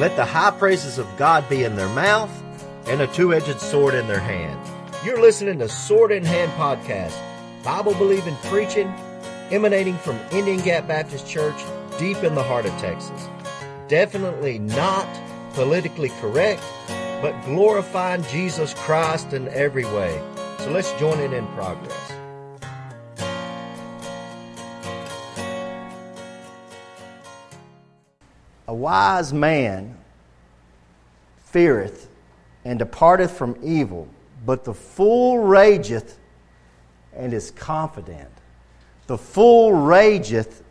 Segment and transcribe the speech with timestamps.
[0.00, 2.30] Let the high praises of God be in their mouth
[2.86, 4.58] and a two edged sword in their hand.
[5.04, 7.14] You're listening to Sword in Hand Podcast,
[7.62, 8.86] Bible believing preaching
[9.50, 11.54] emanating from Indian Gap Baptist Church
[11.98, 13.28] deep in the heart of Texas.
[13.88, 15.06] Definitely not
[15.52, 16.62] politically correct,
[17.20, 20.18] but glorifying Jesus Christ in every way.
[20.60, 22.09] So let's join it in progress.
[28.70, 29.96] A wise man
[31.46, 32.08] feareth
[32.64, 34.06] and departeth from evil,
[34.46, 36.16] but the fool rageth
[37.12, 38.30] and is confident.
[39.08, 40.62] The fool rageth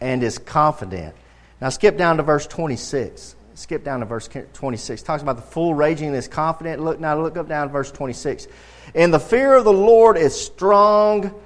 [0.00, 1.14] and is confident.
[1.60, 3.36] Now skip down to verse 26.
[3.56, 5.02] Skip down to verse 26.
[5.02, 6.82] Talks about the fool raging and is confident.
[6.82, 8.48] Look now look up down to verse 26.
[8.94, 11.38] And the fear of the Lord is strong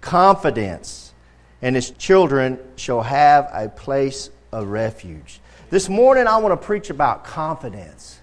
[0.00, 1.14] confidence,
[1.62, 5.40] and his children shall have a place of refuge.
[5.70, 8.20] This morning I want to preach about confidence.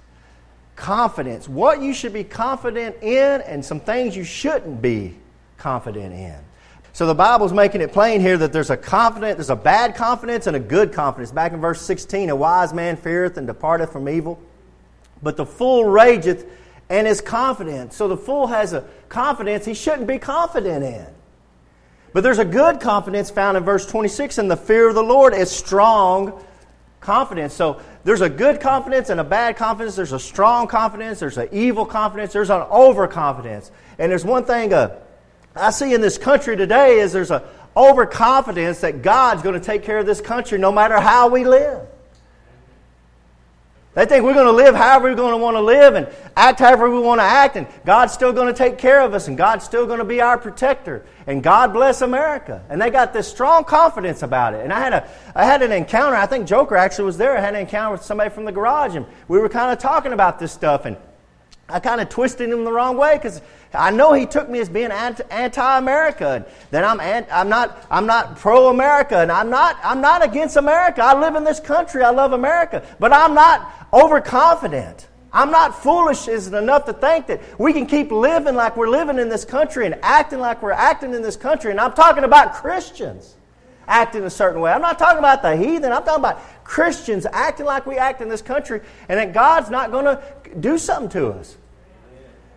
[0.76, 1.48] Confidence.
[1.48, 5.16] What you should be confident in and some things you shouldn't be
[5.58, 6.36] confident in.
[6.94, 10.48] So the Bible's making it plain here that there's a confidence, there's a bad confidence
[10.48, 11.31] and a good confidence.
[11.31, 14.40] Back in verse 16, a wise man feareth and departeth from evil,
[15.22, 16.46] but the fool rageth
[16.90, 17.92] and is confident.
[17.92, 21.08] So the fool has a confidence he shouldn't be confident in.
[22.16, 25.34] But there's a good confidence found in verse 26, and the fear of the Lord
[25.34, 26.42] is strong
[27.02, 27.54] confidence.
[27.54, 29.98] So there's a good confidence and a bad confidence.
[29.98, 31.20] There's a strong confidence.
[31.20, 32.32] There's an evil confidence.
[32.32, 33.70] There's an overconfidence.
[34.00, 34.98] And there's one thing uh,
[35.58, 37.44] I see in this country today is there's a
[37.76, 41.86] overconfidence that God's going to take care of this country no matter how we live.
[43.96, 46.60] They think we're going to live however we're going to want to live and act
[46.60, 49.38] however we want to act, and God's still going to take care of us, and
[49.38, 51.06] God's still going to be our protector.
[51.28, 52.62] And God bless America.
[52.70, 54.66] And they got this strong confidence about it.
[54.66, 57.38] And I had, a, I had an encounter, I think Joker actually was there.
[57.38, 60.12] I had an encounter with somebody from the garage, and we were kind of talking
[60.12, 60.86] about this stuff.
[60.86, 60.98] And
[61.68, 63.42] I kind of twisted him the wrong way because
[63.74, 66.46] I know he took me as being anti-America.
[66.70, 71.04] Then I'm, I'm not, I'm not pro-America, and I'm not, I'm not against America.
[71.04, 72.04] I live in this country.
[72.04, 75.08] I love America, but I'm not overconfident.
[75.34, 79.20] I'm not foolish is enough to think that we can keep living like we're living
[79.20, 81.72] in this country and acting like we're acting in this country.
[81.72, 83.36] And I'm talking about Christians
[83.88, 84.72] acting a certain way.
[84.72, 85.91] I'm not talking about the heathen.
[85.91, 89.91] I'm talking about Christians acting like we act in this country, and that God's not
[89.91, 90.22] going to
[90.59, 91.57] do something to us.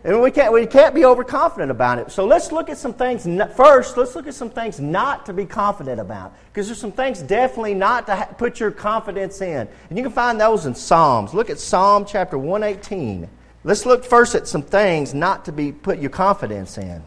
[0.05, 2.12] And we can't, we can't be overconfident about it.
[2.12, 3.27] So let's look at some things.
[3.56, 6.34] First, let's look at some things not to be confident about.
[6.47, 9.69] Because there's some things definitely not to ha- put your confidence in.
[9.88, 11.34] And you can find those in Psalms.
[11.34, 13.28] Look at Psalm chapter 118.
[13.65, 17.03] Let's look first at some things not to be put your confidence in.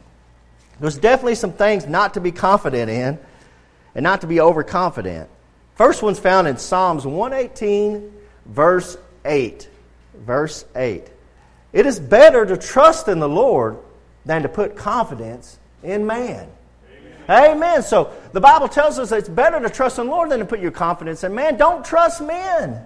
[0.81, 3.19] There's definitely some things not to be confident in
[3.95, 5.29] and not to be overconfident.
[5.75, 8.11] First one's found in Psalms 118,
[8.45, 9.69] verse 8.
[10.15, 11.07] Verse 8.
[11.73, 13.77] It is better to trust in the Lord
[14.25, 16.47] than to put confidence in man.
[17.29, 17.51] Amen.
[17.51, 17.83] Amen.
[17.83, 20.59] So the Bible tells us it's better to trust in the Lord than to put
[20.59, 21.57] your confidence in man.
[21.57, 22.85] Don't trust men.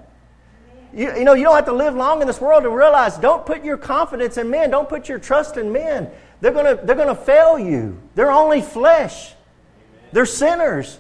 [0.93, 3.45] You, you know, you don't have to live long in this world to realize don't
[3.45, 4.69] put your confidence in men.
[4.69, 6.09] Don't put your trust in men.
[6.39, 8.01] They're going to they're to fail you.
[8.15, 9.33] They're only flesh,
[10.11, 10.99] they're sinners.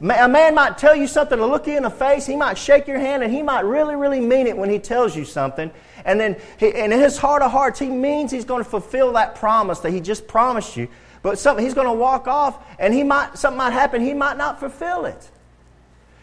[0.00, 2.24] A man might tell you something to look you in the face.
[2.24, 5.14] He might shake your hand, and he might really, really mean it when he tells
[5.14, 5.70] you something.
[6.06, 9.12] And then, he, and in his heart of hearts, he means he's going to fulfill
[9.12, 10.88] that promise that he just promised you.
[11.22, 14.00] But something, he's going to walk off, and he might, something might happen.
[14.00, 15.28] He might not fulfill it.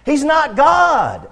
[0.06, 1.30] He's not God.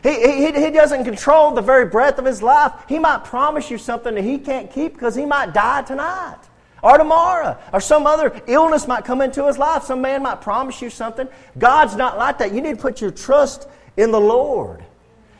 [0.00, 2.72] He, he, he doesn't control the very breath of his life.
[2.88, 6.38] He might promise you something that he can't keep because he might die tonight
[6.82, 9.84] or tomorrow, or some other illness might come into his life.
[9.84, 11.28] Some man might promise you something.
[11.58, 12.52] God's not like that.
[12.52, 14.84] You need to put your trust in the Lord.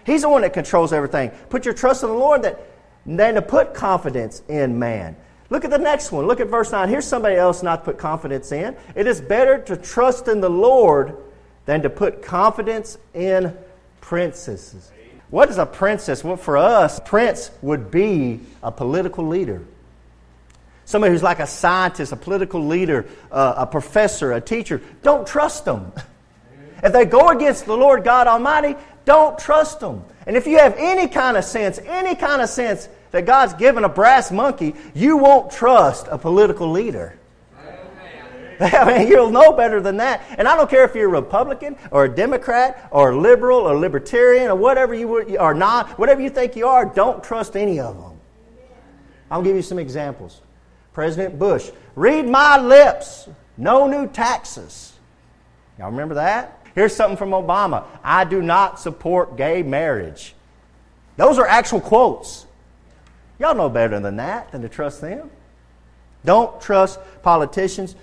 [0.05, 1.31] He's the one that controls everything.
[1.51, 2.61] Put your trust in the Lord that,
[3.07, 5.17] than to put confidence in man.
[5.51, 6.27] Look at the next one.
[6.27, 6.89] Look at verse 9.
[6.89, 8.77] Here's somebody else not to put confidence in.
[8.95, 11.17] It is better to trust in the Lord
[11.67, 13.57] than to put confidence in
[14.01, 14.91] princesses.
[15.31, 16.25] What is a princess?
[16.25, 19.63] Well, for us, prince would be a political leader
[20.89, 25.65] somebody who's like a scientist, a political leader, uh, a professor, a teacher, don't trust
[25.65, 25.93] them.
[26.81, 30.05] If they go against the Lord God Almighty, don't trust them.
[30.29, 33.83] And if you have any kind of sense, any kind of sense that God's given
[33.83, 37.19] a brass monkey, you won't trust a political leader.
[38.61, 40.23] I mean, you'll know better than that.
[40.39, 43.77] And I don't care if you're a Republican or a Democrat or a liberal or
[43.77, 47.97] libertarian or whatever you are not, whatever you think you are, don't trust any of
[48.01, 48.21] them.
[49.33, 50.43] I'll give you some examples.
[50.99, 54.95] President Bush, read my lips, no new taxes.
[55.79, 56.67] Y'all remember that?
[56.75, 60.35] Here's something from Obama I do not support gay marriage.
[61.17, 62.47] Those are actual quotes.
[63.39, 65.31] Y'all know better than that, than to trust them.
[66.25, 67.95] Don't trust politicians.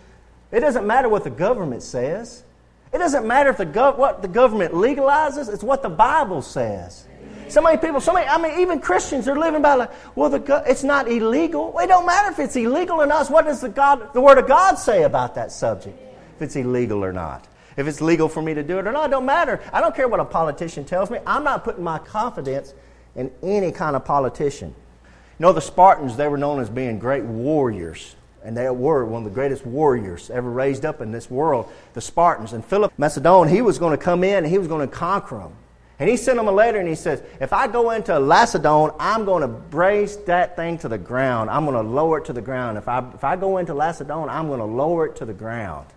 [0.53, 2.45] It doesn't matter what the government says.
[2.93, 7.04] It doesn't matter if the gov- what the government legalizes, it's what the Bible says.
[7.47, 10.63] So many people, so many, I mean, even Christians are living by like, well, the,
[10.67, 11.71] it's not illegal.
[11.71, 13.29] Well, it don't matter if it's illegal or not.
[13.29, 15.97] What does the, God, the Word of God say about that subject?
[16.35, 17.47] If it's illegal or not.
[17.77, 19.61] If it's legal for me to do it or not, it don't matter.
[19.71, 21.19] I don't care what a politician tells me.
[21.25, 22.73] I'm not putting my confidence
[23.15, 24.73] in any kind of politician.
[25.03, 28.15] You know, the Spartans, they were known as being great warriors.
[28.43, 32.01] And they were one of the greatest warriors ever raised up in this world, the
[32.01, 32.53] Spartans.
[32.53, 35.39] And Philip Macedon, he was going to come in and he was going to conquer
[35.39, 35.53] them.
[35.97, 39.23] And he sent them a letter and he says, If I go into Lacedaemon, I'm
[39.23, 41.49] going to brace that thing to the ground.
[41.49, 42.77] I'm going to lower it to the ground.
[42.77, 45.87] If I, if I go into Lacedaemon, I'm going to lower it to the ground.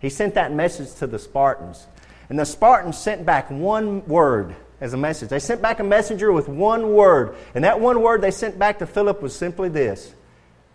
[0.00, 1.86] He sent that message to the Spartans.
[2.28, 5.28] And the Spartans sent back one word as a message.
[5.28, 7.36] They sent back a messenger with one word.
[7.54, 10.12] And that one word they sent back to Philip was simply this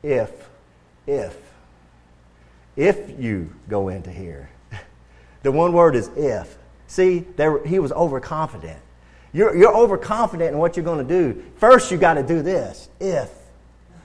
[0.01, 0.31] If,
[1.05, 1.37] if,
[2.77, 4.49] if you go into here.
[5.43, 6.57] the one word is if.
[6.91, 8.77] See, there, he was overconfident.
[9.31, 11.41] You're, you're overconfident in what you're going to do.
[11.55, 12.89] First, you got to do this.
[12.99, 13.31] If.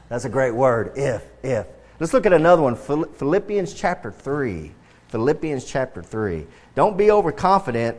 [0.08, 0.92] That's a great word.
[0.94, 1.66] If, if.
[1.98, 4.70] Let's look at another one Philippians chapter 3.
[5.08, 6.46] Philippians chapter 3.
[6.76, 7.96] Don't be overconfident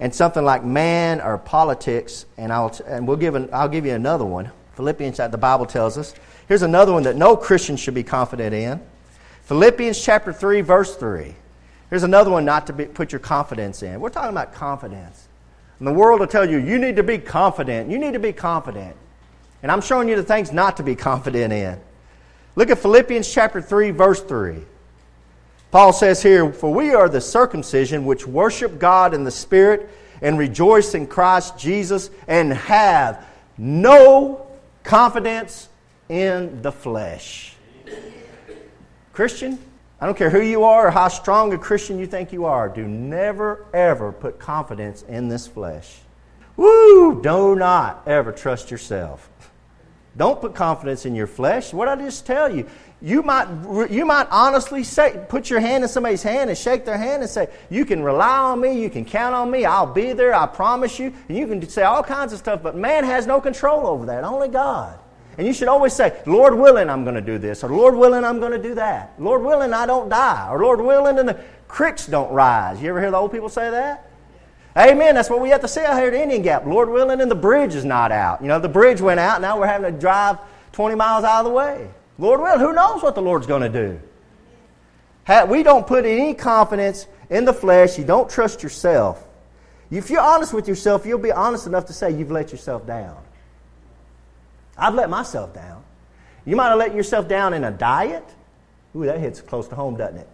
[0.00, 3.92] in something like man or politics, and I'll, and we'll give an, I'll give you
[3.92, 4.50] another one.
[4.74, 6.14] Philippians, the Bible tells us.
[6.48, 8.80] Here's another one that no Christian should be confident in.
[9.42, 11.36] Philippians chapter 3, verse 3.
[11.90, 14.00] Here's another one not to be, put your confidence in.
[14.00, 15.28] We're talking about confidence.
[15.78, 17.90] And the world will tell you, you need to be confident.
[17.90, 18.96] You need to be confident.
[19.62, 21.80] And I'm showing you the things not to be confident in.
[22.54, 24.58] Look at Philippians chapter 3, verse 3.
[25.70, 29.88] Paul says here, For we are the circumcision which worship God in the Spirit
[30.22, 33.24] and rejoice in Christ Jesus and have
[33.56, 34.46] no
[34.82, 35.68] confidence
[36.08, 37.54] in the flesh.
[39.12, 39.58] Christian,
[40.00, 42.68] I don't care who you are or how strong a Christian you think you are,
[42.68, 45.98] do never, ever put confidence in this flesh.
[46.56, 47.20] Woo!
[47.22, 49.28] Do not ever trust yourself.
[50.16, 51.72] Don't put confidence in your flesh.
[51.72, 52.66] What I just tell you?
[53.02, 53.46] You might,
[53.90, 57.30] you might honestly say, put your hand in somebody's hand and shake their hand and
[57.30, 60.46] say, You can rely on me, you can count on me, I'll be there, I
[60.46, 61.14] promise you.
[61.28, 64.24] And you can say all kinds of stuff, but man has no control over that,
[64.24, 64.98] only God.
[65.38, 68.24] And you should always say, Lord willing, I'm going to do this, or Lord willing,
[68.24, 69.14] I'm going to do that.
[69.18, 72.82] Lord willing, I don't die, or Lord willing, and the creeks don't rise.
[72.82, 74.10] You ever hear the old people say that?
[74.76, 75.14] Amen.
[75.14, 76.66] That's what we have to say out here at Indian Gap.
[76.66, 78.42] Lord willing, and the bridge is not out.
[78.42, 80.38] You know, the bridge went out, now we're having to drive
[80.72, 81.88] 20 miles out of the way.
[82.18, 84.00] Lord willing, who knows what the Lord's going to do?
[85.48, 87.98] We don't put any confidence in the flesh.
[87.98, 89.26] You don't trust yourself.
[89.90, 93.16] If you're honest with yourself, you'll be honest enough to say you've let yourself down.
[94.80, 95.84] I've let myself down.
[96.44, 98.24] You might have let yourself down in a diet.
[98.96, 100.28] Ooh, that hits close to home, doesn't it?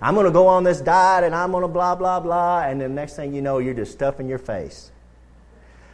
[0.00, 2.62] I'm going to go on this diet and I'm going to blah, blah, blah.
[2.62, 4.92] And the next thing you know, you're just stuffing your face.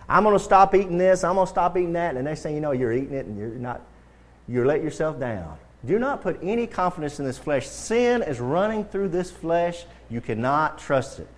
[0.09, 1.25] I'm going to stop eating this.
[1.25, 2.11] I'm going to stop eating that.
[2.11, 3.81] And the next thing you know, you're eating it and you're not,
[4.47, 5.57] you're letting yourself down.
[5.85, 7.67] Do not put any confidence in this flesh.
[7.67, 9.85] Sin is running through this flesh.
[10.11, 11.29] You cannot trust it.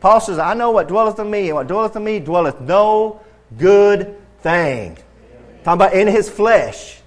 [0.00, 3.20] Paul says, I know what dwelleth in me, and what dwelleth in me dwelleth no
[3.58, 4.96] good thing.
[5.64, 7.00] Talking about in his flesh.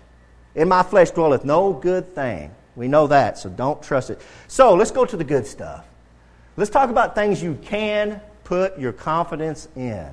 [0.56, 2.54] In my flesh dwelleth no good thing.
[2.76, 4.22] We know that, so don't trust it.
[4.48, 5.86] So let's go to the good stuff.
[6.56, 10.08] Let's talk about things you can put your confidence in.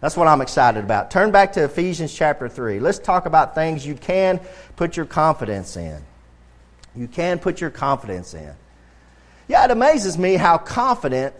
[0.00, 1.10] That's what I'm excited about.
[1.10, 2.80] Turn back to Ephesians chapter 3.
[2.80, 4.40] Let's talk about things you can
[4.76, 6.00] put your confidence in.
[6.96, 8.52] You can put your confidence in.
[9.46, 11.34] Yeah, it amazes me how confident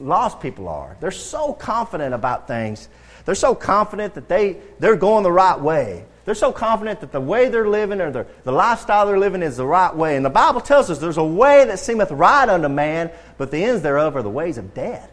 [0.00, 0.96] lost people are.
[1.00, 2.88] They're so confident about things
[3.24, 6.04] they're so confident that they, they're going the right way.
[6.24, 9.56] They're so confident that the way they're living or the, the lifestyle they're living is
[9.58, 10.16] the right way.
[10.16, 13.62] And the Bible tells us there's a way that seemeth right unto man, but the
[13.62, 15.10] ends thereof are the ways of death.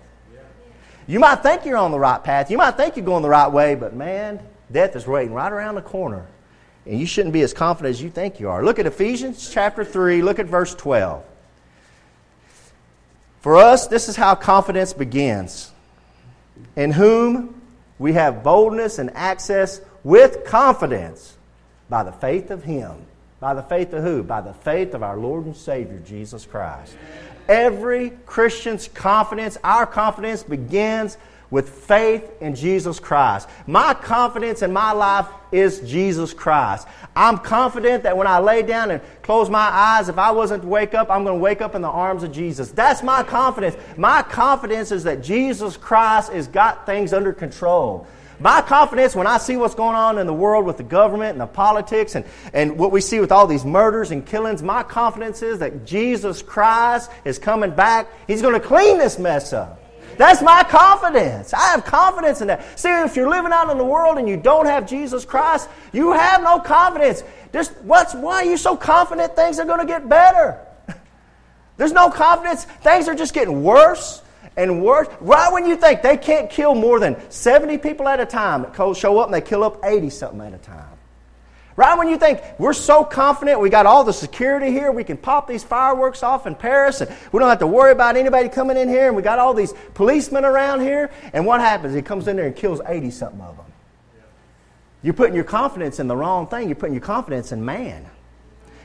[1.08, 2.50] You might think you're on the right path.
[2.50, 4.40] You might think you're going the right way, but man,
[4.72, 6.26] death is waiting right around the corner.
[6.86, 8.64] And you shouldn't be as confident as you think you are.
[8.64, 11.24] Look at Ephesians chapter 3, look at verse 12.
[13.42, 15.72] For us, this is how confidence begins.
[16.76, 17.61] In whom
[18.02, 21.38] we have boldness and access with confidence
[21.88, 22.94] by the faith of Him.
[23.40, 24.24] By the faith of who?
[24.24, 26.96] By the faith of our Lord and Savior, Jesus Christ.
[27.48, 31.18] Every Christian's confidence, our confidence begins
[31.52, 33.48] with faith in Jesus Christ.
[33.68, 36.88] My confidence in my life is Jesus Christ.
[37.14, 40.68] I'm confident that when I lay down and close my eyes, if I wasn't to
[40.68, 42.72] wake up, I'm going to wake up in the arms of Jesus.
[42.72, 43.76] That's my confidence.
[43.98, 48.08] My confidence is that Jesus Christ has got things under control.
[48.42, 51.42] My confidence when I see what's going on in the world with the government and
[51.42, 55.44] the politics and, and what we see with all these murders and killings, my confidence
[55.44, 58.08] is that Jesus Christ is coming back.
[58.26, 59.78] He's going to clean this mess up.
[60.18, 61.54] That's my confidence.
[61.54, 62.80] I have confidence in that.
[62.80, 66.12] See, if you're living out in the world and you don't have Jesus Christ, you
[66.12, 67.24] have no confidence.
[67.54, 70.60] Just what's why are you so confident things are going to get better?
[71.78, 72.66] There's no confidence.
[72.66, 74.24] Things are just getting worse
[74.58, 75.08] and worse.
[75.20, 79.20] Right when you think they can't kill more than 70 people at a time, show
[79.20, 80.86] up and they kill up 80 something at a time.
[81.78, 85.18] Right when you think we're so confident, we got all the security here, we can
[85.18, 88.76] pop these fireworks off in Paris, and we don't have to worry about anybody coming
[88.78, 91.96] in here, and we got all these policemen around here, and what happens?
[91.96, 93.66] He comes in there and kills 80 something of them.
[95.02, 96.68] You're putting your confidence in the wrong thing.
[96.68, 98.06] You're putting your confidence in man.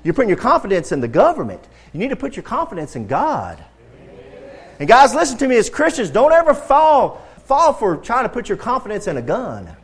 [0.02, 1.62] You're putting your confidence in the government.
[1.92, 3.62] You need to put your confidence in God.
[4.78, 8.48] And guys, listen to me as Christians, don't ever fall, fall for trying to put
[8.48, 9.74] your confidence in a gun.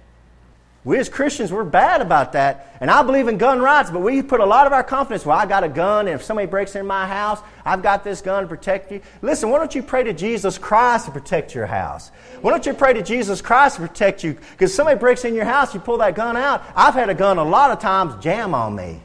[0.84, 2.76] We as Christians, we're bad about that.
[2.80, 5.38] And I believe in gun rights, but we put a lot of our confidence, well,
[5.38, 8.42] I got a gun, and if somebody breaks in my house, I've got this gun
[8.42, 9.00] to protect you.
[9.22, 12.10] Listen, why don't you pray to Jesus Christ to protect your house?
[12.40, 14.36] Why don't you pray to Jesus Christ to protect you?
[14.50, 16.64] Because somebody breaks in your house, you pull that gun out.
[16.74, 19.00] I've had a gun a lot of times jam on me.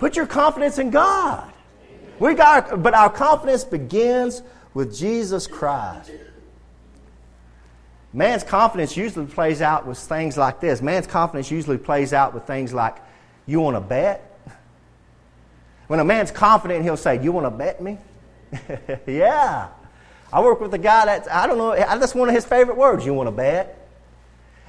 [0.00, 1.52] Put your confidence in God.
[2.18, 4.42] We got, but our confidence begins
[4.74, 6.10] with Jesus Christ.
[8.12, 10.80] Man's confidence usually plays out with things like this.
[10.80, 12.96] Man's confidence usually plays out with things like,
[13.46, 14.24] You want to bet?
[15.88, 17.98] When a man's confident, he'll say, You want to bet me?
[19.06, 19.68] yeah.
[20.32, 23.04] I work with a guy that, I don't know, that's one of his favorite words.
[23.04, 23.88] You want to bet?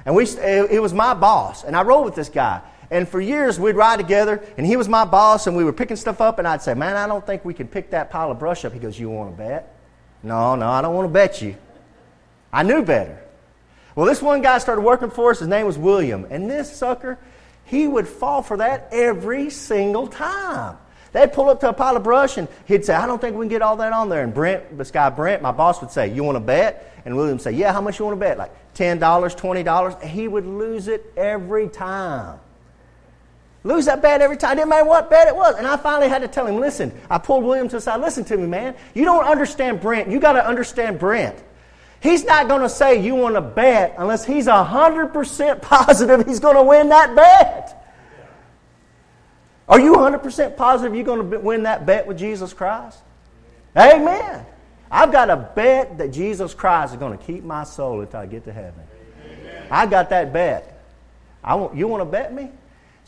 [0.06, 1.64] And we, it was my boss.
[1.64, 2.62] And I rode with this guy.
[2.90, 5.96] And for years, we'd ride together, and he was my boss, and we were picking
[5.96, 8.38] stuff up, and I'd say, Man, I don't think we can pick that pile of
[8.38, 8.72] brush up.
[8.72, 9.79] He goes, You want to bet?
[10.22, 11.56] No, no, I don't want to bet you.
[12.52, 13.18] I knew better.
[13.94, 15.40] Well, this one guy started working for us.
[15.40, 16.26] His name was William.
[16.30, 17.18] And this sucker,
[17.64, 20.76] he would fall for that every single time.
[21.12, 23.44] They'd pull up to a pile of brush and he'd say, I don't think we
[23.44, 24.22] can get all that on there.
[24.22, 26.94] And Brent, this guy Brent, my boss would say, You want to bet?
[27.04, 28.38] And William would say, Yeah, how much you want to bet?
[28.38, 30.02] Like $10, $20.
[30.02, 32.38] He would lose it every time.
[33.62, 34.56] Lose that bet every time.
[34.56, 35.56] Didn't matter what bet it was.
[35.56, 38.00] And I finally had to tell him, Listen, I pulled William to the side.
[38.00, 38.74] Listen to me, man.
[38.94, 40.08] You don't understand Brent.
[40.08, 41.36] You got to understand Brent.
[42.00, 46.56] He's not going to say you want to bet unless he's 100% positive he's going
[46.56, 47.76] to win that bet.
[49.68, 52.98] Are you 100% positive you're going to win that bet with Jesus Christ?
[53.76, 54.44] Amen.
[54.90, 58.26] I've got a bet that Jesus Christ is going to keep my soul until I
[58.26, 58.82] get to heaven.
[59.70, 60.82] I got that bet.
[61.44, 62.50] I want, you want to bet me?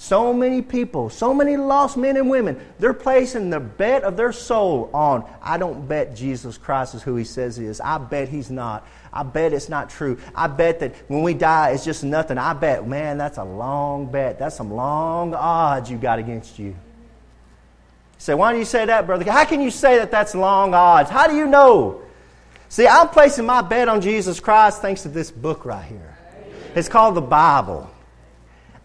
[0.02, 4.32] So many people, so many lost men and women, they're placing the bet of their
[4.32, 7.80] soul on, I don't bet Jesus Christ is who he says he is.
[7.80, 8.84] I bet he's not.
[9.12, 10.18] I bet it's not true.
[10.34, 12.36] I bet that when we die, it's just nothing.
[12.36, 14.40] I bet, man, that's a long bet.
[14.40, 16.70] That's some long odds you got against you.
[16.70, 16.76] You
[18.18, 19.30] say, why do you say that, brother?
[19.30, 21.10] How can you say that that's long odds?
[21.10, 22.02] How do you know?
[22.70, 26.16] See, I'm placing my bet on Jesus Christ thanks to this book right here.
[26.74, 27.88] It's called the Bible.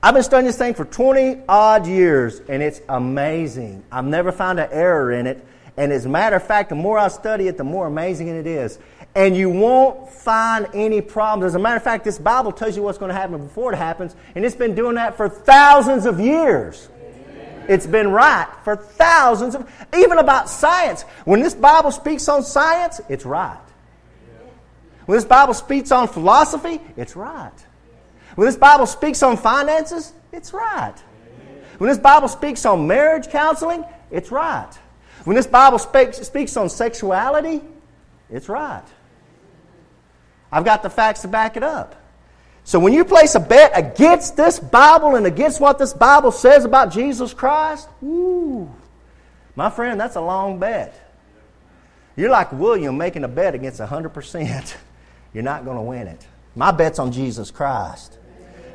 [0.01, 3.83] I've been studying this thing for 20 odd years, and it's amazing.
[3.91, 5.43] I've never found an error in it.
[5.75, 8.45] And as a matter of fact, the more I study it, the more amazing it
[8.45, 8.77] is.
[9.15, 11.51] And you won't find any problems.
[11.51, 13.77] As a matter of fact, this Bible tells you what's going to happen before it
[13.77, 16.89] happens, and it's been doing that for thousands of years.
[17.67, 21.01] It's been right for thousands of, even about science.
[21.25, 23.57] When this Bible speaks on science, it's right.
[25.05, 27.51] When this Bible speaks on philosophy, it's right.
[28.37, 30.93] When this Bible speaks on finances, it's right.
[31.79, 34.71] When this Bible speaks on marriage counseling, it's right.
[35.23, 37.63] When this Bible speaks, speaks on sexuality,
[38.29, 38.83] it's right.
[40.51, 41.95] I've got the facts to back it up.
[42.63, 46.63] So when you place a bet against this Bible and against what this Bible says
[46.63, 48.71] about Jesus Christ, woo,
[49.55, 50.93] my friend, that's a long bet.
[52.15, 54.75] You're like William making a bet against 100%.
[55.33, 56.27] You're not going to win it.
[56.55, 58.19] My bet's on Jesus Christ.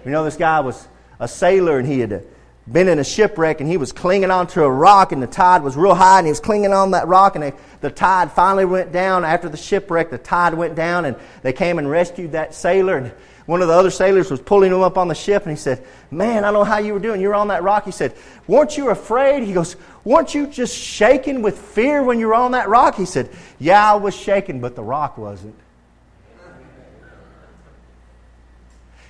[0.05, 0.89] You know, this guy was
[1.21, 2.25] a sailor and he had
[2.71, 5.77] been in a shipwreck and he was clinging onto a rock and the tide was
[5.77, 8.93] real high and he was clinging on that rock and they, the tide finally went
[8.93, 9.25] down.
[9.25, 13.13] After the shipwreck the tide went down and they came and rescued that sailor and
[13.47, 15.85] one of the other sailors was pulling him up on the ship and he said
[16.13, 17.21] man i don't know how you were doing.
[17.21, 17.85] You were on that rock.
[17.85, 18.15] He said
[18.47, 19.43] weren't you afraid?
[19.43, 22.97] He goes weren't you just shaking with fear when you were on that rock?
[22.97, 25.55] He said yeah i was shaking but the rock wasn't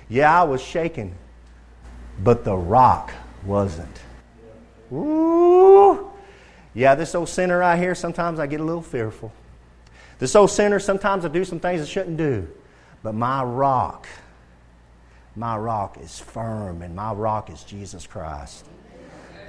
[0.09, 1.15] Yeah, I was shaking,
[2.23, 3.11] but the rock
[3.45, 3.99] wasn't.
[4.91, 6.11] Ooh.
[6.73, 9.31] Yeah, this old sinner right here, sometimes I get a little fearful.
[10.19, 12.47] This old sinner, sometimes I do some things I shouldn't do.
[13.01, 14.07] But my rock,
[15.35, 18.65] My rock is firm, and my rock is Jesus Christ.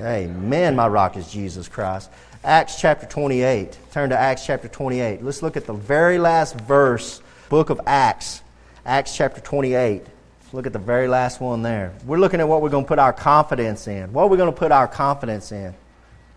[0.01, 0.75] Amen.
[0.75, 2.11] My rock is Jesus Christ.
[2.43, 3.79] Acts chapter 28.
[3.93, 5.23] Turn to Acts chapter 28.
[5.23, 7.21] Let's look at the very last verse,
[7.51, 8.41] book of Acts.
[8.87, 10.07] Acts chapter 28.
[10.55, 11.93] Look at the very last one there.
[12.07, 14.13] We're looking at what we're going to put our confidence in.
[14.13, 15.75] What are we going to put our confidence in?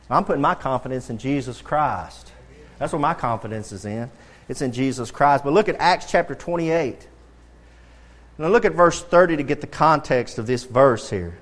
[0.09, 2.31] I'm putting my confidence in Jesus Christ.
[2.79, 4.09] That's where my confidence is in.
[4.49, 5.43] It's in Jesus Christ.
[5.43, 7.07] But look at Acts chapter 28.
[8.39, 11.37] Now look at verse 30 to get the context of this verse here.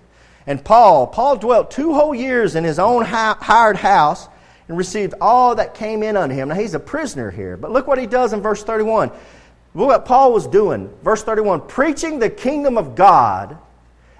[0.46, 4.27] And Paul, Paul dwelt two whole years in his own hired house
[4.67, 6.50] and received all that came in unto him.
[6.50, 9.12] Now he's a prisoner here, but look what he does in verse 31.
[9.75, 10.89] Look what Paul was doing.
[11.03, 13.58] Verse 31 preaching the kingdom of God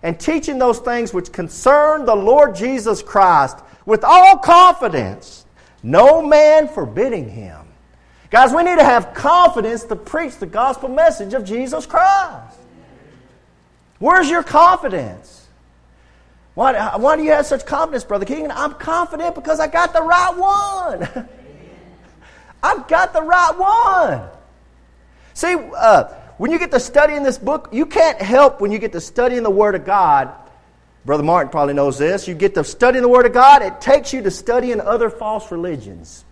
[0.04, 5.46] and teaching those things which concern the Lord Jesus Christ with all confidence,
[5.82, 7.66] no man forbidding him.
[8.30, 12.58] Guys, we need to have confidence to preach the gospel message of Jesus Christ.
[13.98, 15.48] Where's your confidence?
[16.54, 18.52] Why, why do you have such confidence, Brother King?
[18.52, 21.30] I'm confident because I got the right one.
[22.64, 24.35] I've got the right one.
[25.36, 26.06] See, uh,
[26.38, 29.44] when you get to studying this book, you can't help when you get to studying
[29.44, 30.34] the Word of God.
[31.04, 32.28] Brother Martin probably knows this.
[32.28, 35.52] You get to studying the Word of God, it takes you to studying other false
[35.52, 36.24] religions.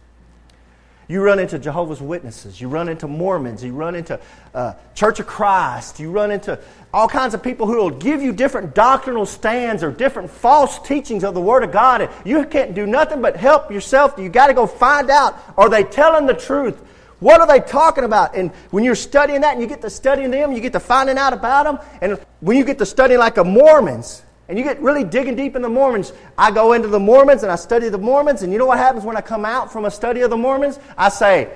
[1.10, 2.62] You run into Jehovah's Witnesses.
[2.62, 3.62] You run into Mormons.
[3.62, 4.20] You run into
[4.54, 6.00] uh, Church of Christ.
[6.00, 6.58] You run into
[6.94, 11.26] all kinds of people who will give you different doctrinal stands or different false teachings
[11.26, 12.02] of the Word of God.
[12.02, 14.16] And you can't do nothing but help yourself.
[14.18, 16.82] You got to go find out are they telling the truth?
[17.24, 18.36] What are they talking about?
[18.36, 21.18] And when you're studying that and you get to studying them, you get to finding
[21.18, 21.80] out about them.
[22.02, 25.56] And when you get to studying like a Mormons, and you get really digging deep
[25.56, 26.12] in the Mormons.
[26.38, 29.06] I go into the Mormons and I study the Mormons, and you know what happens
[29.06, 30.80] when I come out from a study of the Mormons?
[30.98, 31.50] I say,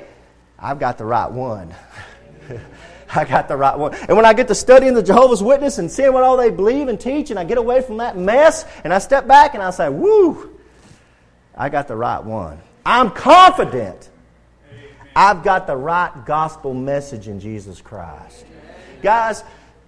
[0.58, 1.76] I've got the right one.
[3.14, 3.94] I got the right one.
[3.94, 6.88] And when I get to studying the Jehovah's Witness and seeing what all they believe
[6.88, 9.72] and teach, and I get away from that mess, and I step back and I
[9.72, 10.58] say, Woo,
[11.56, 12.58] I got the right one.
[12.86, 14.10] I'm confident
[15.18, 18.46] I've got the right gospel message in Jesus Christ.
[19.02, 19.44] Guys,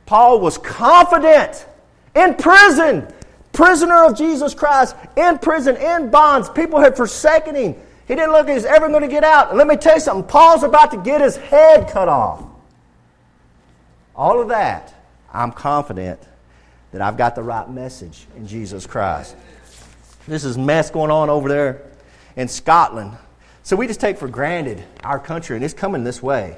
[0.08, 1.68] Paul was confident
[2.16, 3.08] in prison,
[3.52, 6.50] prisoner of Jesus Christ, in prison, in bonds.
[6.50, 7.76] People had forsaken him.
[8.08, 9.50] He didn't look like he was ever going to get out.
[9.50, 12.44] And let me tell you something Paul's about to get his head cut off.
[14.16, 14.96] All of that,
[15.32, 16.20] I'm confident
[16.92, 19.36] that I've got the right message in Jesus Christ.
[20.28, 21.84] This is mess going on over there
[22.36, 23.16] in Scotland.
[23.70, 26.58] So we just take for granted our country, and it's coming this way.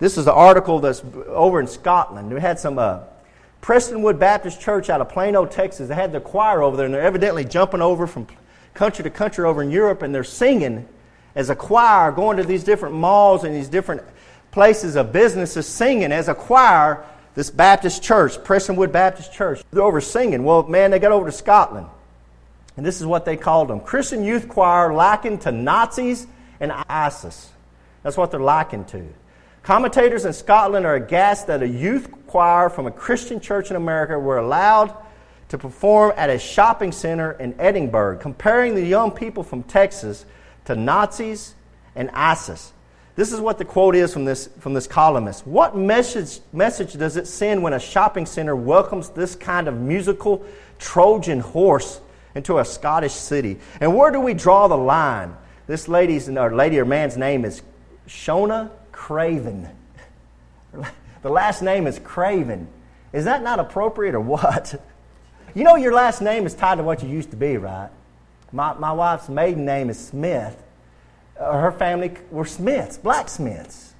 [0.00, 2.34] This is the article that's over in Scotland.
[2.34, 3.04] We had some uh,
[3.60, 5.88] Prestonwood Baptist Church out of Plano, Texas.
[5.88, 8.26] They had their choir over there, and they're evidently jumping over from
[8.74, 10.88] country to country over in Europe, and they're singing
[11.36, 14.02] as a choir, going to these different malls and these different
[14.50, 17.06] places of businesses, singing as a choir.
[17.36, 20.42] This Baptist church, Prestonwood Baptist Church, they're over singing.
[20.42, 21.86] Well, man, they got over to Scotland,
[22.76, 26.26] and this is what they called them Christian Youth Choir likened to Nazis
[26.60, 27.50] and ISIS.
[28.02, 29.06] That's what they're likened to.
[29.62, 34.18] Commentators in Scotland are aghast that a youth choir from a Christian church in America
[34.18, 34.96] were allowed
[35.50, 40.24] to perform at a shopping center in Edinburgh, comparing the young people from Texas
[40.64, 41.54] to Nazis
[41.94, 42.72] and ISIS.
[43.14, 45.46] This is what the quote is from this, from this columnist.
[45.46, 50.44] What message, message does it send when a shopping center welcomes this kind of musical
[50.78, 52.00] Trojan horse
[52.34, 53.58] into a Scottish city?
[53.80, 55.36] And where do we draw the line?
[55.66, 57.62] This lady's or lady or man's name is
[58.08, 59.68] Shona Craven.
[61.22, 62.66] The last name is Craven.
[63.12, 64.74] Is that not appropriate or what?
[65.54, 67.90] You know your last name is tied to what you used to be, right?
[68.52, 70.56] My, my wife's maiden name is Smith.
[71.38, 73.92] Uh, her family were Smiths, blacksmiths.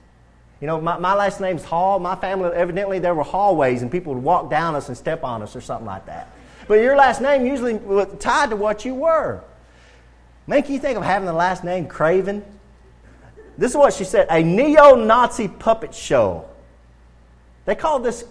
[0.62, 1.98] You know, my, my last name's Hall.
[1.98, 5.42] My family, evidently, there were hallways and people would walk down us and step on
[5.42, 6.31] us or something like that.
[6.68, 9.42] But your last name usually was tied to what you were.
[10.46, 12.44] Make you think of having the last name Craven?
[13.58, 16.48] This is what she said a neo Nazi puppet show.
[17.64, 18.24] They called this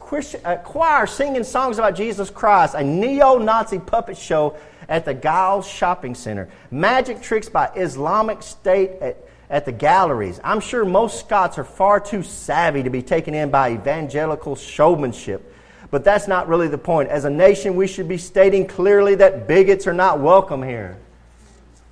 [0.44, 4.58] uh, choir singing songs about Jesus Christ a neo Nazi puppet show
[4.90, 6.50] at the Giles Shopping Center.
[6.70, 9.18] Magic tricks by Islamic State at,
[9.50, 10.42] at the galleries.
[10.44, 15.54] I'm sure most Scots are far too savvy to be taken in by evangelical showmanship.
[15.92, 17.10] But that's not really the point.
[17.10, 20.98] As a nation, we should be stating clearly that bigots are not welcome here.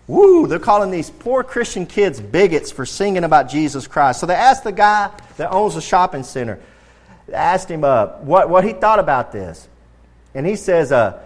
[0.08, 4.22] Woo, they're calling these poor Christian kids bigots for singing about Jesus Christ.
[4.22, 6.60] So they asked the guy that owns the shopping center,
[7.32, 9.68] asked him uh, what, what he thought about this.
[10.34, 11.22] And he says, uh,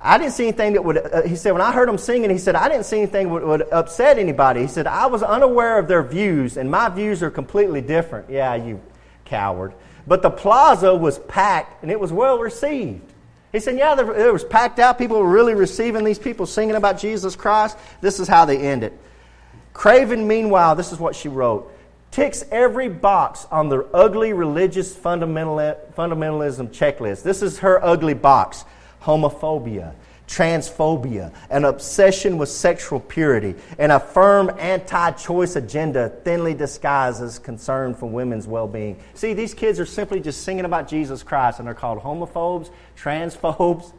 [0.00, 2.38] I didn't see anything that would, uh, he said, when I heard them singing, he
[2.38, 4.60] said, I didn't see anything that would, would upset anybody.
[4.60, 8.28] He said, I was unaware of their views, and my views are completely different.
[8.28, 8.80] Yeah, you
[9.24, 9.72] coward.
[10.06, 13.12] But the plaza was packed and it was well received.
[13.52, 14.98] He said, Yeah, it was packed out.
[14.98, 17.78] People were really receiving these people singing about Jesus Christ.
[18.00, 18.98] This is how they end it.
[19.72, 21.72] Craven, meanwhile, this is what she wrote
[22.16, 25.90] ticks every box on the ugly religious fundamentalism
[26.70, 27.22] checklist.
[27.22, 28.64] This is her ugly box
[29.02, 29.92] homophobia,
[30.26, 37.38] transphobia, an obsession with sexual purity, and a firm anti choice agenda thinly disguised as
[37.38, 38.98] concern for women's well being.
[39.14, 43.92] See, these kids are simply just singing about Jesus Christ, and they're called homophobes, transphobes,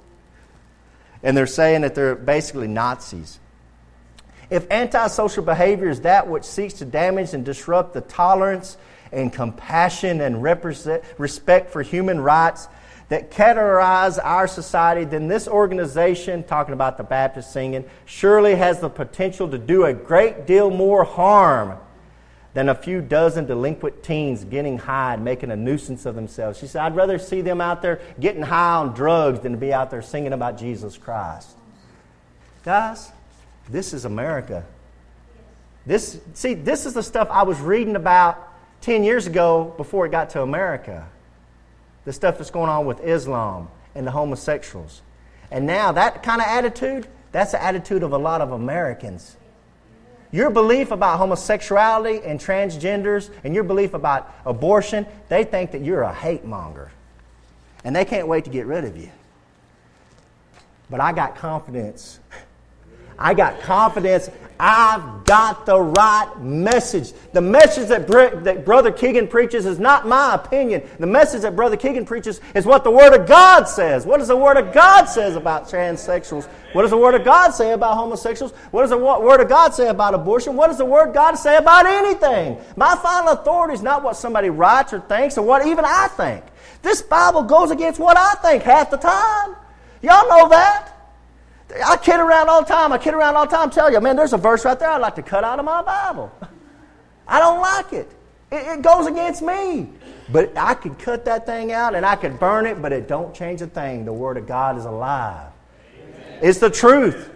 [1.24, 3.40] and they're saying that they're basically Nazis.
[4.50, 8.78] If antisocial behavior is that which seeks to damage and disrupt the tolerance
[9.12, 12.68] and compassion and respect for human rights
[13.10, 18.90] that categorize our society, then this organization, talking about the Baptist singing, surely has the
[18.90, 21.78] potential to do a great deal more harm
[22.54, 26.58] than a few dozen delinquent teens getting high and making a nuisance of themselves.
[26.60, 29.72] She said, I'd rather see them out there getting high on drugs than to be
[29.72, 31.56] out there singing about Jesus Christ.
[32.66, 33.12] Guys,
[33.70, 34.66] this is America.
[35.86, 40.12] This, see, this is the stuff I was reading about 10 years ago before it
[40.12, 41.08] got to America
[42.08, 45.02] the stuff that's going on with Islam and the homosexuals.
[45.52, 49.36] And now that kind of attitude, that's the attitude of a lot of Americans.
[50.32, 56.04] Your belief about homosexuality and transgenders and your belief about abortion, they think that you're
[56.04, 56.94] a hate monger.
[57.84, 59.12] And they can't wait to get rid of you.
[60.90, 62.22] But I got confidence
[63.18, 64.30] I got confidence.
[64.60, 67.14] I've got the right message.
[67.32, 68.08] The message that,
[68.44, 70.82] that Brother Keegan preaches is not my opinion.
[71.00, 74.06] The message that Brother Keegan preaches is what the Word of God says.
[74.06, 76.48] What does the Word of God says about transsexuals?
[76.74, 78.52] What does the Word of God say about homosexuals?
[78.72, 80.56] What does the Word of God say about abortion?
[80.56, 82.58] What does the Word of God say about anything?
[82.76, 86.44] My final authority is not what somebody writes or thinks or what even I think.
[86.82, 89.56] This Bible goes against what I think half the time.
[90.02, 90.97] Y'all know that.
[91.86, 92.94] I kid around all the time.
[92.94, 93.70] I kid around all the time.
[93.70, 95.82] Tell you, man, there's a verse right there I'd like to cut out of my
[95.82, 96.32] Bible.
[97.28, 98.10] I don't like it.
[98.52, 98.80] it.
[98.80, 99.90] It goes against me.
[100.30, 103.34] But I could cut that thing out and I could burn it, but it don't
[103.34, 104.06] change a thing.
[104.06, 105.52] The Word of God is alive.
[105.98, 106.40] Amen.
[106.42, 107.30] It's the truth.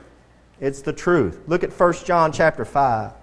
[0.59, 1.39] It's the truth.
[1.47, 3.13] Look at 1 John chapter 5.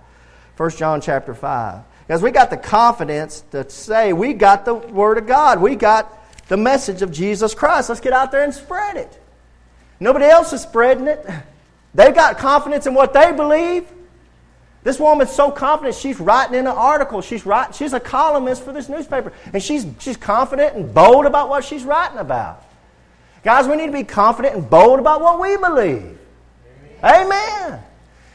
[0.56, 1.84] 1 John chapter 5.
[2.06, 5.60] Because we got the confidence to say we got the Word of God.
[5.60, 6.14] We got
[6.48, 7.90] the message of Jesus Christ.
[7.90, 9.22] Let's get out there and spread it.
[10.00, 11.26] Nobody else is spreading it.
[11.94, 13.86] They've got confidence in what they believe.
[14.84, 17.20] This woman's so confident she's writing in an article.
[17.20, 19.32] She's writing, she's a columnist for this newspaper.
[19.52, 22.64] And she's, she's confident and bold about what she's writing about.
[23.42, 26.18] Guys, we need to be confident and bold about what we believe.
[27.02, 27.26] Amen.
[27.26, 27.82] Amen.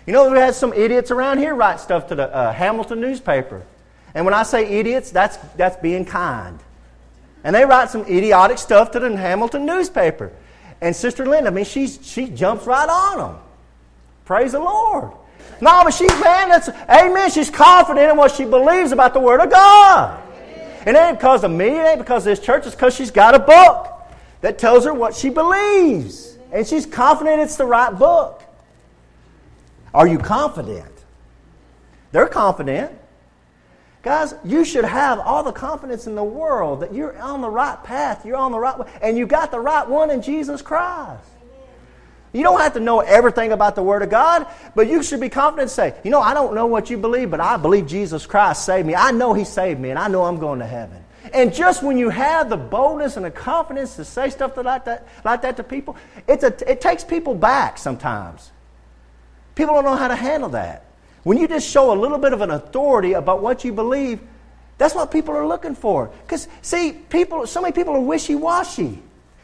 [0.06, 3.64] You know, we had some idiots around here write stuff to the uh, Hamilton newspaper.
[4.14, 6.60] And when I say idiots, that's, that's being kind.
[7.44, 10.32] And they write some idiotic stuff to the Hamilton newspaper.
[10.84, 13.42] And Sister Linda, I mean, she's, she jumps right on them.
[14.26, 15.14] Praise the Lord.
[15.62, 17.32] No, but she's, man, that's, amen.
[17.32, 20.22] She's confident in what she believes about the Word of God.
[20.86, 23.34] It ain't because of me, it ain't because of this church, it's because she's got
[23.34, 23.94] a book
[24.42, 26.38] that tells her what she believes.
[26.52, 28.44] And she's confident it's the right book.
[29.94, 30.92] Are you confident?
[32.12, 32.92] They're confident.
[34.04, 37.82] Guys, you should have all the confidence in the world that you're on the right
[37.86, 41.24] path, you're on the right way, and you got the right one in Jesus Christ.
[42.34, 45.30] You don't have to know everything about the Word of God, but you should be
[45.30, 48.26] confident and say, you know, I don't know what you believe, but I believe Jesus
[48.26, 48.94] Christ saved me.
[48.94, 51.02] I know He saved me, and I know I'm going to heaven.
[51.34, 55.08] And just when you have the boldness and the confidence to say stuff like that,
[55.24, 55.96] like that to people,
[56.28, 58.52] it's a, it takes people back sometimes.
[59.56, 60.88] People don't know how to handle that.
[61.24, 64.20] When you just show a little bit of an authority about what you believe,
[64.78, 66.08] that's what people are looking for.
[66.24, 69.02] Because, see, people, so many people are wishy washy.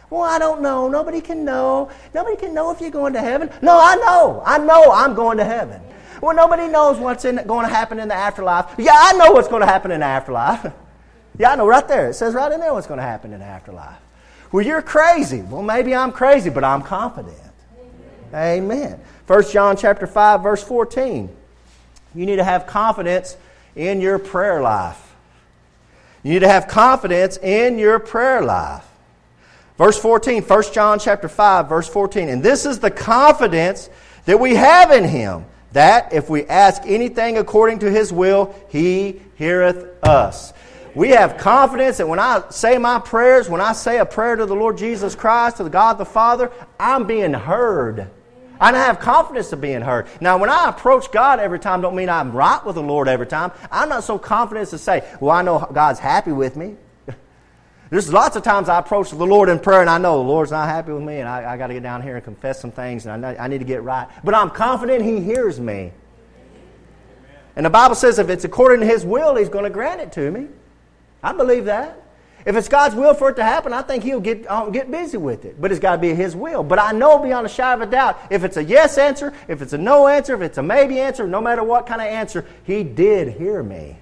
[0.09, 0.89] Well, I don't know.
[0.89, 1.89] Nobody can know.
[2.13, 3.49] Nobody can know if you're going to heaven.
[3.61, 4.41] No, I know.
[4.45, 5.81] I know I'm going to heaven.
[6.21, 8.75] Well, nobody knows what's in, going to happen in the afterlife.
[8.77, 10.73] Yeah, I know what's going to happen in the afterlife.
[11.37, 12.09] yeah, I know right there.
[12.09, 13.99] It says right in there what's going to happen in the afterlife.
[14.51, 15.43] Well, you're crazy.
[15.43, 17.37] Well, maybe I'm crazy, but I'm confident.
[18.33, 18.99] Amen.
[19.27, 21.35] 1 John chapter 5, verse 14.
[22.15, 23.37] You need to have confidence
[23.75, 25.15] in your prayer life.
[26.23, 28.85] You need to have confidence in your prayer life.
[29.77, 32.27] Verse 14, 1 John chapter 5, verse 14.
[32.27, 33.89] And this is the confidence
[34.25, 39.21] that we have in him, that if we ask anything according to his will, he
[39.35, 40.51] heareth us.
[40.95, 44.45] We have confidence that when I say my prayers, when I say a prayer to
[44.45, 48.09] the Lord Jesus Christ, to the God the Father, I'm being heard.
[48.59, 50.07] I have confidence of being heard.
[50.19, 53.27] Now, when I approach God every time, don't mean I'm right with the Lord every
[53.27, 53.51] time.
[53.71, 56.75] I'm not so confident to say, well, I know God's happy with me.
[57.89, 60.51] There's lots of times I approach the Lord in prayer and I know the Lord's
[60.51, 62.71] not happy with me and I, I got to get down here and confess some
[62.71, 64.07] things and I, I need to get right.
[64.23, 65.93] But I'm confident He hears me.
[67.55, 70.11] And the Bible says if it's according to His will, He's going to grant it
[70.13, 70.47] to me.
[71.23, 72.08] I believe that.
[72.45, 75.17] If it's God's will for it to happen, I think He'll get, uh, get busy
[75.17, 75.59] with it.
[75.59, 76.63] But it's got to be His will.
[76.63, 79.61] But I know beyond a shadow of a doubt, if it's a yes answer, if
[79.61, 82.45] it's a no answer, if it's a maybe answer, no matter what kind of answer,
[82.63, 83.97] He did hear me.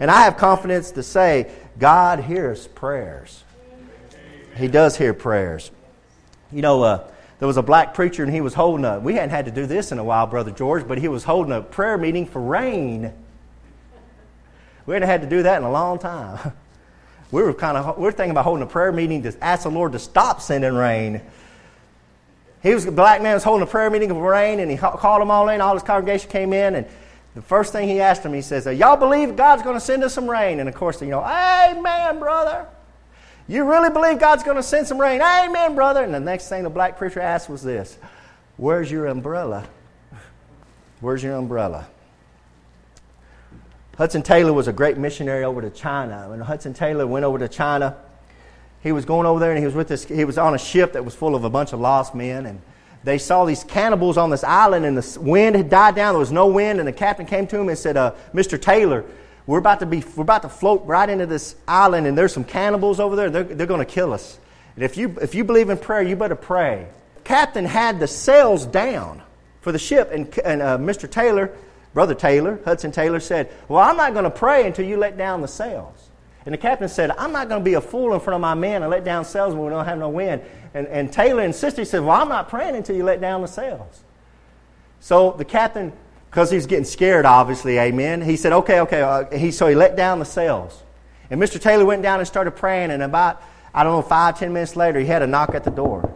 [0.00, 3.42] And I have confidence to say, God hears prayers.
[4.56, 5.70] He does hear prayers.
[6.52, 9.30] You know, uh, there was a black preacher and he was holding a, we hadn't
[9.30, 11.96] had to do this in a while, Brother George, but he was holding a prayer
[11.96, 13.12] meeting for rain.
[14.86, 16.52] We hadn't had to do that in a long time.
[17.30, 19.70] We were kind of we were thinking about holding a prayer meeting to ask the
[19.70, 21.20] Lord to stop sending rain.
[22.62, 25.20] He was a black man was holding a prayer meeting of rain, and he called
[25.20, 25.60] them all in.
[25.60, 26.86] All his congregation came in, and
[27.34, 30.14] the first thing he asked them, he says, "Y'all believe God's going to send us
[30.14, 32.66] some rain?" And of course, you know, "Amen, brother."
[33.46, 35.22] You really believe God's going to send some rain?
[35.22, 36.02] Amen, brother.
[36.02, 37.96] And the next thing the black preacher asked was this:
[38.56, 39.64] "Where's your umbrella?
[41.00, 41.86] Where's your umbrella?"
[43.98, 46.26] Hudson Taylor was a great missionary over to China.
[46.28, 47.96] When Hudson Taylor went over to China,
[48.80, 50.92] he was going over there and he was with this, he was on a ship
[50.92, 52.62] that was full of a bunch of lost men and
[53.02, 56.14] they saw these cannibals on this island and the wind had died down.
[56.14, 58.60] There was no wind and the captain came to him and said, uh, Mr.
[58.60, 59.04] Taylor,
[59.48, 62.44] we're about to be, we're about to float right into this island and there's some
[62.44, 63.30] cannibals over there.
[63.30, 64.38] They're, they're going to kill us.
[64.76, 66.86] And if you, if you believe in prayer, you better pray.
[67.24, 69.22] Captain had the sails down
[69.60, 71.10] for the ship and, and uh, Mr.
[71.10, 71.50] Taylor
[71.94, 75.40] Brother Taylor, Hudson Taylor, said, Well, I'm not going to pray until you let down
[75.40, 76.10] the sails.
[76.44, 78.54] And the captain said, I'm not going to be a fool in front of my
[78.54, 80.42] men and let down sails when we don't have no wind.
[80.74, 83.48] And, and Taylor insisted, he said, Well, I'm not praying until you let down the
[83.48, 84.04] sails.
[85.00, 85.92] So the captain,
[86.30, 89.02] because he's getting scared, obviously, amen, he said, Okay, okay.
[89.02, 90.82] Uh, he, so he let down the sails.
[91.30, 91.60] And Mr.
[91.60, 93.42] Taylor went down and started praying, and about,
[93.74, 96.10] I don't know, five, ten minutes later, he had a knock at the door.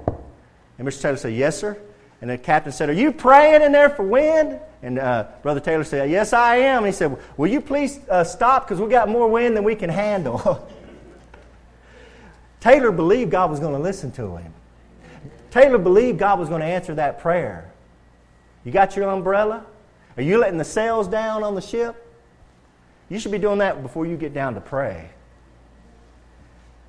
[0.78, 1.02] And Mr.
[1.02, 1.78] Taylor said, Yes, sir.
[2.22, 4.60] And the captain said, Are you praying in there for wind?
[4.80, 6.78] And uh, Brother Taylor said, Yes, I am.
[6.78, 9.74] And he said, Will you please uh, stop because we got more wind than we
[9.74, 10.66] can handle?
[12.60, 14.54] Taylor believed God was going to listen to him.
[15.50, 17.72] Taylor believed God was going to answer that prayer.
[18.64, 19.66] You got your umbrella?
[20.16, 22.08] Are you letting the sails down on the ship?
[23.08, 25.10] You should be doing that before you get down to pray.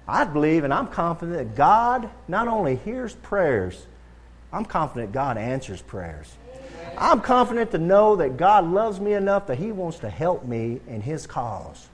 [0.08, 3.88] I believe and I'm confident that God not only hears prayers,
[4.54, 6.32] I'm confident God answers prayers.
[6.96, 10.80] I'm confident to know that God loves me enough that He wants to help me
[10.88, 11.88] in His cause.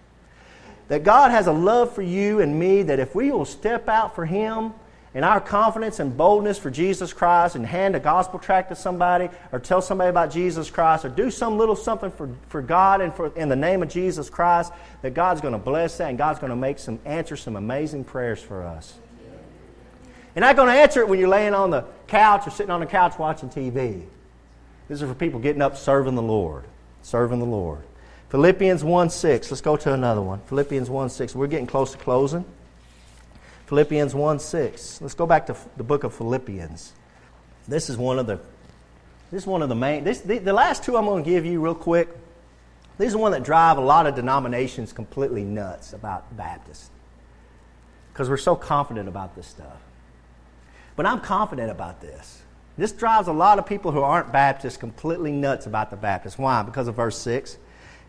[0.90, 4.14] That God has a love for you and me that if we will step out
[4.14, 4.74] for Him
[5.14, 9.30] in our confidence and boldness for Jesus Christ and hand a gospel tract to somebody
[9.54, 13.14] or tell somebody about Jesus Christ or do some little something for, for God and
[13.14, 16.40] for, in the name of Jesus Christ, that God's going to bless that and God's
[16.40, 18.96] going to make some answer some amazing prayers for us.
[20.40, 22.80] You're not going to answer it when you're laying on the couch or sitting on
[22.80, 24.06] the couch watching TV.
[24.88, 26.64] These are for people getting up serving the Lord.
[27.02, 27.82] Serving the Lord.
[28.30, 29.52] Philippians 1 6.
[29.52, 30.40] Let's go to another one.
[30.46, 31.36] Philippians 1 6.
[31.36, 32.46] We're getting close to closing.
[33.66, 35.02] Philippians 1 6.
[35.02, 36.94] Let's go back to the book of Philippians.
[37.68, 38.40] This is one of the
[39.32, 41.46] this is one of the main this, the, the last two I'm going to give
[41.46, 42.08] you real quick.
[42.98, 46.92] These are one that drive a lot of denominations completely nuts about Baptists.
[48.14, 49.82] Because we're so confident about this stuff.
[51.00, 52.42] But I'm confident about this.
[52.78, 56.38] This drives a lot of people who aren't Baptists completely nuts about the Baptists.
[56.38, 56.62] Why?
[56.62, 57.58] Because of verse 6.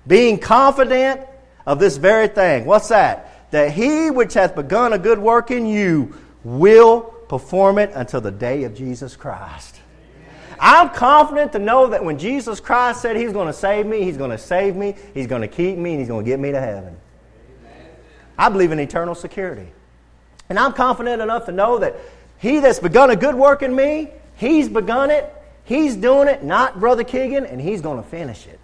[0.09, 1.21] Being confident
[1.65, 2.65] of this very thing.
[2.65, 3.49] What's that?
[3.53, 8.33] That he which hath begun a good work in you will perform it until the
[8.33, 9.77] day of Jesus Christ.
[10.59, 14.17] I'm confident to know that when Jesus Christ said He's going to save me, He's
[14.17, 16.51] going to save me, He's going to keep me, and He's going to get me
[16.51, 16.97] to heaven.
[18.37, 19.69] I believe in eternal security.
[20.49, 21.95] And I'm confident enough to know that
[22.41, 25.31] he that's begun a good work in me, he's begun it,
[25.65, 28.59] he's doing it, not Brother Keegan, and he's going to finish it.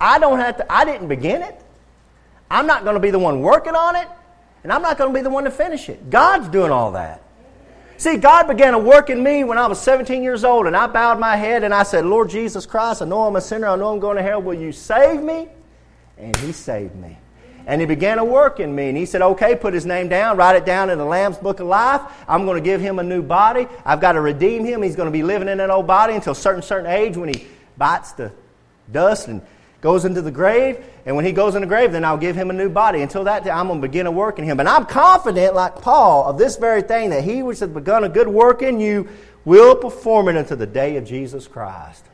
[0.00, 1.62] I don't have to, I didn't begin it.
[2.50, 4.08] I'm not going to be the one working on it,
[4.64, 6.10] and I'm not going to be the one to finish it.
[6.10, 7.22] God's doing all that.
[7.96, 10.88] See, God began a work in me when I was 17 years old, and I
[10.88, 13.76] bowed my head and I said, Lord Jesus Christ, I know I'm a sinner, I
[13.76, 14.42] know I'm going to hell.
[14.42, 15.48] Will you save me?
[16.18, 17.16] And He saved me.
[17.70, 18.88] And he began to work in me.
[18.88, 21.60] And he said, okay, put his name down, write it down in the Lamb's Book
[21.60, 22.02] of Life.
[22.26, 23.68] I'm going to give him a new body.
[23.84, 24.82] I've got to redeem him.
[24.82, 27.28] He's going to be living in that old body until a certain, certain age when
[27.28, 27.46] he
[27.78, 28.32] bites the
[28.90, 29.40] dust and
[29.82, 30.84] goes into the grave.
[31.06, 33.02] And when he goes in the grave, then I'll give him a new body.
[33.02, 34.58] Until that day, I'm going to begin a work in him.
[34.58, 38.08] And I'm confident, like Paul, of this very thing, that he which has begun a
[38.08, 39.08] good work in you
[39.44, 42.04] will perform it until the day of Jesus Christ.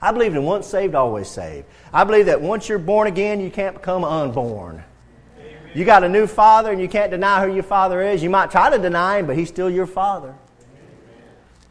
[0.00, 1.66] I believe in once saved, always saved.
[1.92, 4.84] I believe that once you're born again, you can't become unborn.
[5.74, 8.22] You got a new father and you can't deny who your father is.
[8.22, 10.34] You might try to deny him, but he's still your father.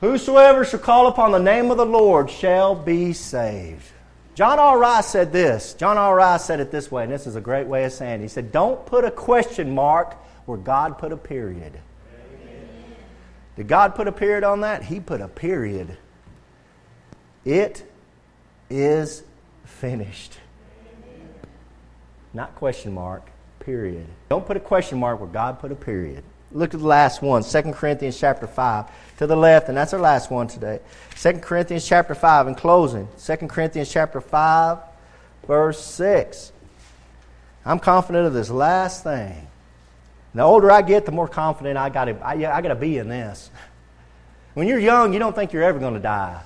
[0.02, 3.86] Whosoever shall call upon the name of the Lord shall be saved.
[4.36, 4.78] John R.
[4.78, 5.74] Rice said this.
[5.74, 6.16] John R.
[6.16, 8.22] Rice said it this way, and this is a great way of saying it.
[8.22, 10.14] He said, Don't put a question mark
[10.46, 11.80] where God put a period.
[13.56, 14.84] Did God put a period on that?
[14.84, 15.98] He put a period.
[17.44, 17.84] It
[18.70, 19.24] is
[19.66, 20.38] finished.
[22.34, 24.06] Not question mark, period.
[24.30, 26.24] Don't put a question mark where God put a period.
[26.52, 28.86] Look at the last one, 2 Corinthians chapter 5.
[29.18, 30.80] To the left, and that's our last one today.
[31.20, 33.08] 2 Corinthians chapter 5, in closing.
[33.20, 34.78] 2 Corinthians chapter 5,
[35.48, 36.52] verse 6.
[37.66, 39.48] I'm confident of this last thing.
[40.34, 43.10] The older I get, the more confident I got I, I got to be in
[43.10, 43.50] this.
[44.54, 46.42] When you're young, you don't think you're ever going to die.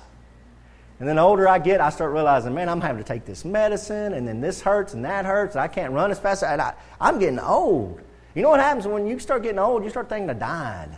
[1.02, 3.44] And then the older I get, I start realizing, man, I'm having to take this
[3.44, 6.44] medicine, and then this hurts and that hurts, and I can't run as fast.
[6.44, 8.00] And I, I'm getting old.
[8.36, 9.82] You know what happens when you start getting old?
[9.82, 10.94] You start thinking of dying.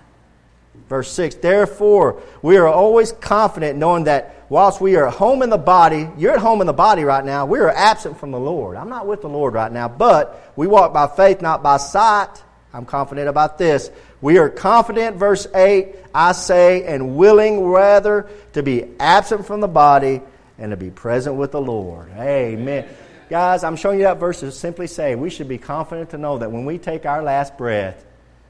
[0.90, 5.48] Verse 6 Therefore, we are always confident knowing that whilst we are at home in
[5.48, 8.38] the body, you're at home in the body right now, we are absent from the
[8.38, 8.76] Lord.
[8.76, 12.42] I'm not with the Lord right now, but we walk by faith, not by sight.
[12.74, 13.90] I'm confident about this.
[14.24, 19.68] We are confident, verse 8, I say, and willing rather to be absent from the
[19.68, 20.22] body
[20.56, 22.10] and to be present with the Lord.
[22.16, 22.88] Amen.
[23.28, 26.38] Guys, I'm showing you that verse to simply say we should be confident to know
[26.38, 28.02] that when we take our last breath,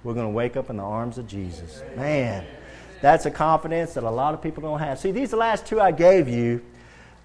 [0.04, 1.82] we're going to wake up in the arms of Jesus.
[1.96, 2.46] Man,
[3.02, 5.00] that's a confidence that a lot of people don't have.
[5.00, 6.62] See, these last two I gave you,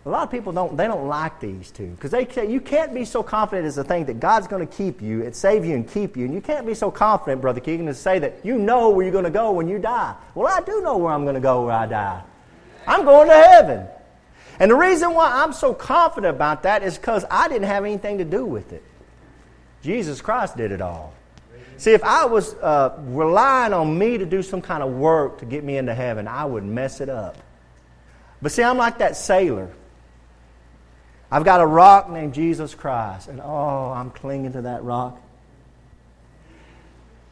[0.09, 2.95] a lot of people don't they don't like these two because they say you can't
[2.95, 5.75] be so confident as a thing that God's going to keep you and save you
[5.75, 8.57] and keep you, and you can't be so confident, brother Keegan, to say that you
[8.57, 10.15] know where you're going to go when you die.
[10.33, 12.23] Well, I do know where I'm going to go when I die.
[12.87, 13.87] I'm going to heaven.
[14.59, 18.17] And the reason why I'm so confident about that is because I didn't have anything
[18.17, 18.83] to do with it.
[19.83, 21.13] Jesus Christ did it all.
[21.77, 25.45] See, if I was uh, relying on me to do some kind of work to
[25.45, 27.37] get me into heaven, I would mess it up.
[28.41, 29.69] But see, I'm like that sailor.
[31.31, 35.21] I've got a rock named Jesus Christ, and oh, I'm clinging to that rock.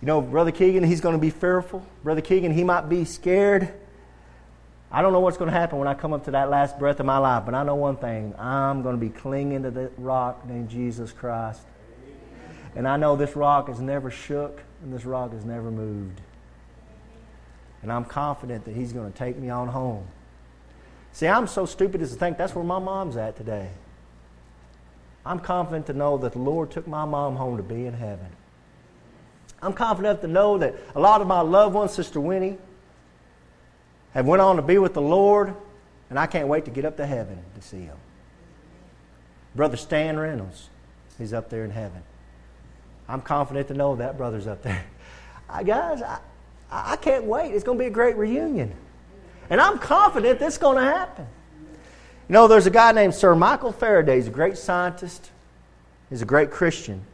[0.02, 1.86] You know, Brother Keegan, he's going to be fearful.
[2.04, 3.74] Brother Keegan, he might be scared.
[4.92, 7.00] I don't know what's going to happen when I come up to that last breath
[7.00, 8.36] of my life, but I know one thing.
[8.38, 11.62] I'm going to be clinging to the rock named Jesus Christ.
[12.76, 16.22] And I know this rock has never shook and this rock has never moved.
[17.82, 20.08] And I'm confident that He's going to take me on home.
[21.12, 23.70] See, I'm so stupid as to think that's where my mom's at today.
[25.28, 28.28] I'm confident to know that the Lord took my mom home to be in heaven.
[29.62, 32.58] I'm confident to know that a lot of my loved ones, Sister Winnie,
[34.14, 35.54] have went on to be with the Lord,
[36.10, 37.98] and I can't wait to get up to heaven to see him.
[39.54, 40.70] Brother Stan Reynolds,
[41.18, 42.04] he's up there in heaven.
[43.10, 44.86] I'm confident to know that brother's up there.
[45.50, 46.20] I, guys, I,
[46.72, 47.54] I can't wait.
[47.54, 48.74] It's going to be a great reunion.
[49.50, 51.28] And I'm confident this is going to happen.
[52.28, 54.16] You know, there's a guy named Sir Michael Faraday.
[54.16, 55.32] He's a great scientist.
[56.10, 57.06] He's a great Christian.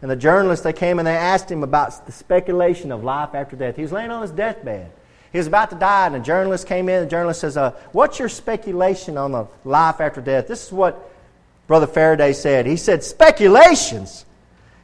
[0.00, 3.56] And the journalists, they came and they asked him about the speculation of life after
[3.56, 3.76] death.
[3.76, 4.90] He was laying on his deathbed.
[5.32, 7.02] He was about to die, and a journalist came in.
[7.02, 10.46] The journalist says, uh, What's your speculation on the life after death?
[10.46, 11.10] This is what
[11.66, 12.66] Brother Faraday said.
[12.66, 14.24] He said, Speculations.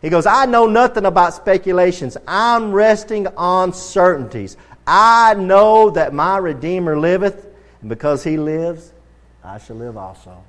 [0.02, 2.16] He goes, I know nothing about speculations.
[2.26, 4.56] I'm resting on certainties.
[4.86, 7.46] I know that my Redeemer liveth,
[7.80, 8.92] and because he lives,
[9.42, 10.42] I shall live also.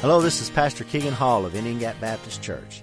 [0.00, 2.82] Hello, this is Pastor Keegan Hall of Indian Gap Baptist Church.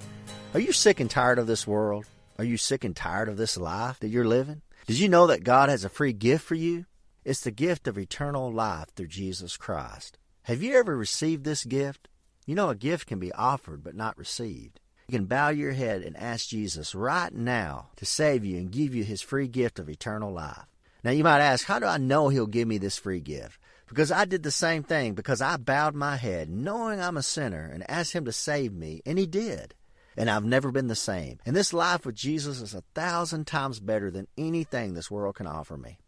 [0.54, 2.06] Are you sick and tired of this world?
[2.38, 4.62] Are you sick and tired of this life that you're living?
[4.88, 6.86] Did you know that God has a free gift for you?
[7.24, 10.18] It's the gift of eternal life through Jesus Christ.
[10.44, 12.08] Have you ever received this gift?
[12.46, 14.80] You know, a gift can be offered but not received.
[15.08, 18.94] You can bow your head and ask Jesus right now to save you and give
[18.94, 20.66] you his free gift of eternal life.
[21.06, 23.58] Now, you might ask, how do I know he'll give me this free gift?
[23.88, 27.70] Because I did the same thing, because I bowed my head, knowing I'm a sinner,
[27.74, 29.76] and asked him to save me, and he did
[30.18, 31.40] and I've never been the same.
[31.46, 35.48] And this life with Jesus is a thousand times better than anything this world can
[35.48, 36.00] offer me.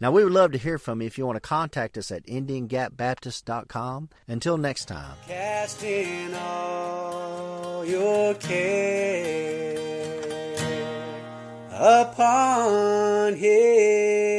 [0.00, 2.26] Now, we would love to hear from you if you want to contact us at
[2.26, 4.08] IndianGapBaptist.com.
[4.26, 5.16] Until next time.
[6.34, 9.81] All your care
[11.82, 14.31] upon Him.